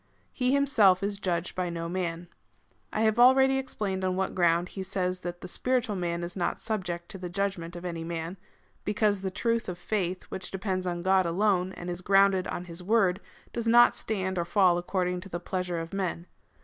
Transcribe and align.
He 0.33 0.51
himself 0.51 1.03
is 1.03 1.19
judged 1.19 1.55
hy 1.55 1.69
no 1.69 1.87
man. 1.87 2.27
I 2.91 3.01
have 3.01 3.19
already 3.19 3.59
ex 3.59 3.75
plained 3.75 4.03
on 4.03 4.15
what 4.15 4.33
ground 4.33 4.69
he 4.69 4.81
says 4.81 5.19
that 5.19 5.41
the 5.41 5.47
spiritual 5.47 5.95
man 5.95 6.23
is 6.23 6.35
not 6.35 6.59
subject 6.59 7.07
to 7.09 7.19
the 7.19 7.29
judgment 7.29 7.75
of 7.75 7.85
any 7.85 8.03
man— 8.03 8.37
because 8.83 9.21
the 9.21 9.29
truth 9.29 9.69
of 9.69 9.77
faith, 9.77 10.23
which 10.29 10.49
dej)ends 10.49 10.89
on 10.89 11.03
God 11.03 11.27
alone, 11.27 11.71
and 11.73 11.87
is 11.87 12.01
grounded 12.01 12.47
on 12.47 12.65
his 12.65 12.81
word, 12.81 13.19
does 13.53 13.67
not 13.67 13.93
stand 13.93 14.39
or 14.39 14.43
fall 14.45 14.79
according 14.79 15.21
to 15.21 15.29
the 15.29 15.39
pleasure 15.39 15.79
of 15.79 15.93
men. 15.93 16.25